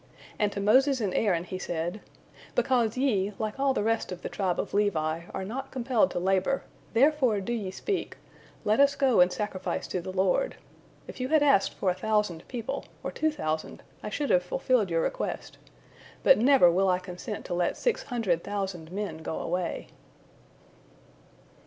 And 0.39 0.51
to 0.53 0.59
Moses 0.59 0.99
and 0.99 1.13
Aaron, 1.13 1.43
he 1.43 1.59
said, 1.59 2.01
"Because 2.55 2.97
ye, 2.97 3.33
like 3.37 3.59
all 3.59 3.71
the 3.71 3.83
rest 3.83 4.11
of 4.11 4.23
the 4.23 4.29
tribe 4.29 4.59
of 4.59 4.73
Levi, 4.73 5.25
are 5.31 5.45
not 5.45 5.69
compelled 5.69 6.09
to 6.09 6.19
labor, 6.19 6.63
therefore 6.93 7.39
do 7.39 7.53
ye 7.53 7.69
speak, 7.69 8.17
'Let 8.65 8.79
us 8.79 8.95
go 8.95 9.19
and 9.19 9.31
sacrifice 9.31 9.87
to 9.89 10.01
the 10.01 10.11
Lord.' 10.11 10.55
If 11.07 11.19
you 11.19 11.27
had 11.29 11.43
asked 11.43 11.75
for 11.75 11.91
a 11.91 11.93
thousand 11.93 12.47
people, 12.47 12.85
or 13.03 13.11
two 13.11 13.29
thousand, 13.29 13.83
I 14.01 14.09
should 14.09 14.31
have 14.31 14.41
fulfilled 14.41 14.89
your 14.89 15.01
request, 15.03 15.59
but 16.23 16.39
never 16.39 16.71
will 16.71 16.89
I 16.89 16.97
consent 16.97 17.45
to 17.45 17.53
let 17.53 17.77
six 17.77 18.01
hundred 18.01 18.43
thousand 18.43 18.91
men 18.91 19.17
go 19.19 19.37
away." 19.37 19.87